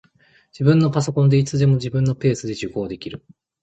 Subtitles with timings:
[0.51, 3.23] 自分のパソコンで、いつでも自分のペースで受講できる